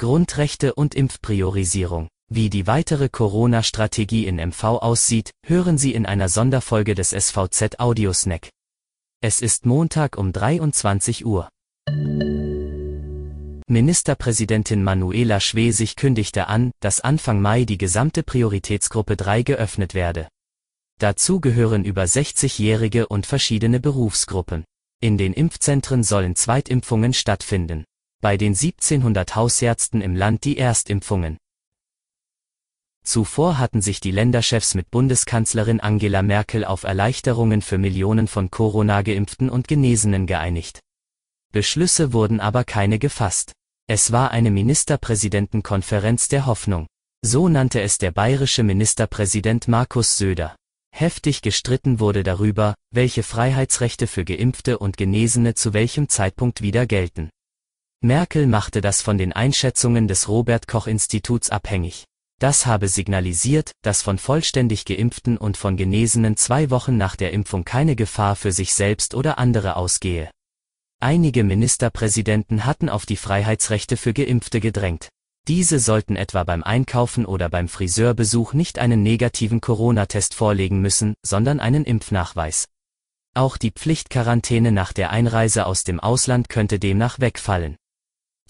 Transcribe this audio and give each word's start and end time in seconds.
Grundrechte 0.00 0.72
und 0.72 0.94
Impfpriorisierung. 0.94 2.08
Wie 2.30 2.48
die 2.48 2.66
weitere 2.66 3.10
Corona-Strategie 3.10 4.26
in 4.26 4.36
MV 4.36 4.64
aussieht, 4.64 5.32
hören 5.44 5.76
Sie 5.76 5.92
in 5.92 6.06
einer 6.06 6.30
Sonderfolge 6.30 6.94
des 6.94 7.10
SVZ 7.10 7.78
Audiosnack. 7.78 8.48
Es 9.22 9.42
ist 9.42 9.66
Montag 9.66 10.16
um 10.16 10.32
23 10.32 11.26
Uhr. 11.26 11.50
Ministerpräsidentin 13.68 14.82
Manuela 14.82 15.38
Schwesig 15.38 15.96
kündigte 15.96 16.46
an, 16.46 16.70
dass 16.80 17.02
Anfang 17.02 17.42
Mai 17.42 17.66
die 17.66 17.76
gesamte 17.76 18.22
Prioritätsgruppe 18.22 19.18
3 19.18 19.42
geöffnet 19.42 19.92
werde. 19.92 20.28
Dazu 20.98 21.42
gehören 21.42 21.84
über 21.84 22.04
60-Jährige 22.04 23.06
und 23.06 23.26
verschiedene 23.26 23.80
Berufsgruppen. 23.80 24.64
In 25.02 25.18
den 25.18 25.34
Impfzentren 25.34 26.04
sollen 26.04 26.36
Zweitimpfungen 26.36 27.12
stattfinden. 27.12 27.84
Bei 28.22 28.36
den 28.36 28.52
1700 28.52 29.34
Hausärzten 29.34 30.02
im 30.02 30.14
Land 30.14 30.44
die 30.44 30.58
Erstimpfungen. 30.58 31.38
Zuvor 33.02 33.56
hatten 33.56 33.80
sich 33.80 33.98
die 34.00 34.10
Länderchefs 34.10 34.74
mit 34.74 34.90
Bundeskanzlerin 34.90 35.80
Angela 35.80 36.20
Merkel 36.20 36.66
auf 36.66 36.84
Erleichterungen 36.84 37.62
für 37.62 37.78
Millionen 37.78 38.28
von 38.28 38.50
Corona-Geimpften 38.50 39.48
und 39.48 39.68
Genesenen 39.68 40.26
geeinigt. 40.26 40.80
Beschlüsse 41.50 42.12
wurden 42.12 42.40
aber 42.40 42.64
keine 42.64 42.98
gefasst. 42.98 43.52
Es 43.86 44.12
war 44.12 44.32
eine 44.32 44.50
Ministerpräsidentenkonferenz 44.50 46.28
der 46.28 46.44
Hoffnung. 46.44 46.86
So 47.22 47.48
nannte 47.48 47.80
es 47.80 47.96
der 47.96 48.10
bayerische 48.10 48.62
Ministerpräsident 48.62 49.66
Markus 49.66 50.18
Söder. 50.18 50.56
Heftig 50.94 51.40
gestritten 51.40 52.00
wurde 52.00 52.22
darüber, 52.22 52.74
welche 52.90 53.22
Freiheitsrechte 53.22 54.06
für 54.06 54.26
Geimpfte 54.26 54.78
und 54.78 54.98
Genesene 54.98 55.54
zu 55.54 55.72
welchem 55.72 56.10
Zeitpunkt 56.10 56.60
wieder 56.60 56.86
gelten. 56.86 57.30
Merkel 58.02 58.46
machte 58.46 58.80
das 58.80 59.02
von 59.02 59.18
den 59.18 59.34
Einschätzungen 59.34 60.08
des 60.08 60.26
Robert 60.26 60.66
Koch 60.66 60.86
Instituts 60.86 61.50
abhängig. 61.50 62.06
Das 62.38 62.64
habe 62.64 62.88
signalisiert, 62.88 63.72
dass 63.82 64.00
von 64.00 64.16
vollständig 64.16 64.86
geimpften 64.86 65.36
und 65.36 65.58
von 65.58 65.76
Genesenen 65.76 66.38
zwei 66.38 66.70
Wochen 66.70 66.96
nach 66.96 67.14
der 67.14 67.32
Impfung 67.32 67.66
keine 67.66 67.96
Gefahr 67.96 68.36
für 68.36 68.52
sich 68.52 68.72
selbst 68.72 69.14
oder 69.14 69.38
andere 69.38 69.76
ausgehe. 69.76 70.30
Einige 70.98 71.44
Ministerpräsidenten 71.44 72.64
hatten 72.64 72.88
auf 72.88 73.04
die 73.04 73.16
Freiheitsrechte 73.16 73.98
für 73.98 74.14
Geimpfte 74.14 74.60
gedrängt. 74.60 75.10
Diese 75.46 75.78
sollten 75.78 76.16
etwa 76.16 76.44
beim 76.44 76.62
Einkaufen 76.62 77.26
oder 77.26 77.50
beim 77.50 77.68
Friseurbesuch 77.68 78.54
nicht 78.54 78.78
einen 78.78 79.02
negativen 79.02 79.60
Corona-Test 79.60 80.32
vorlegen 80.32 80.80
müssen, 80.80 81.12
sondern 81.22 81.60
einen 81.60 81.84
Impfnachweis. 81.84 82.64
Auch 83.34 83.58
die 83.58 83.72
Pflichtquarantäne 83.72 84.72
nach 84.72 84.94
der 84.94 85.10
Einreise 85.10 85.66
aus 85.66 85.84
dem 85.84 86.00
Ausland 86.00 86.48
könnte 86.48 86.78
demnach 86.78 87.20
wegfallen. 87.20 87.76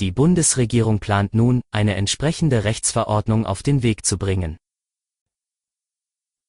Die 0.00 0.12
Bundesregierung 0.12 0.98
plant 0.98 1.34
nun, 1.34 1.60
eine 1.70 1.94
entsprechende 1.94 2.64
Rechtsverordnung 2.64 3.44
auf 3.44 3.62
den 3.62 3.82
Weg 3.82 4.06
zu 4.06 4.16
bringen. 4.16 4.56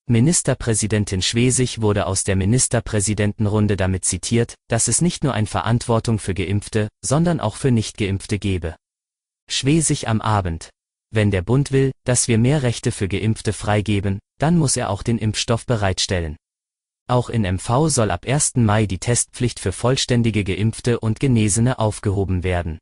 Ministerpräsidentin 0.08 1.21
Schwesig 1.21 1.81
wurde 1.81 2.05
aus 2.05 2.23
der 2.23 2.38
Ministerpräsidentenrunde 2.38 3.75
damit 3.75 4.05
zitiert, 4.05 4.55
dass 4.69 4.88
es 4.88 5.02
nicht 5.02 5.25
nur 5.25 5.33
ein 5.33 5.47
Verantwortung 5.47 6.17
für 6.17 6.33
Geimpfte, 6.33 6.88
sondern 7.03 7.41
auch 7.41 7.58
für 7.58 7.71
Nichtgeimpfte 7.71 8.39
gebe. 8.39 8.77
Schwesig 9.49 10.08
am 10.08 10.21
Abend. 10.21 10.69
Wenn 11.13 11.30
der 11.30 11.41
Bund 11.41 11.73
will, 11.73 11.91
dass 12.05 12.30
wir 12.30 12.38
mehr 12.38 12.63
Rechte 12.63 12.93
für 12.93 13.09
Geimpfte 13.09 13.52
freigeben, 13.52 14.19
dann 14.39 14.58
muss 14.58 14.77
er 14.77 14.89
auch 14.89 15.03
den 15.03 15.17
Impfstoff 15.17 15.65
bereitstellen. 15.65 16.38
Auch 17.09 17.30
in 17.30 17.41
MV 17.41 17.89
soll 17.89 18.11
ab 18.11 18.25
1. 18.25 18.55
Mai 18.55 18.86
die 18.86 18.99
Testpflicht 18.99 19.59
für 19.59 19.73
vollständige 19.73 20.45
Geimpfte 20.45 21.02
und 21.02 21.19
Genesene 21.19 21.80
aufgehoben 21.80 22.43
werden. 22.43 22.80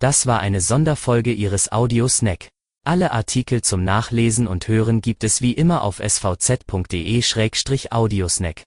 Das 0.00 0.26
war 0.26 0.40
eine 0.40 0.60
Sonderfolge 0.60 1.32
Ihres 1.32 1.72
Audio-Snack. 1.72 2.50
Alle 2.84 3.10
Artikel 3.10 3.62
zum 3.62 3.82
Nachlesen 3.82 4.46
und 4.46 4.68
Hören 4.68 5.00
gibt 5.00 5.24
es 5.24 5.42
wie 5.42 5.52
immer 5.52 5.82
auf 5.82 5.98
svz.de-audiosnack. 5.98 8.62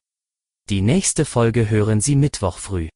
Die 0.70 0.82
nächste 0.82 1.26
Folge 1.26 1.70
hören 1.70 2.02
Sie 2.02 2.16
Mittwoch 2.16 2.58
früh. 2.58 2.90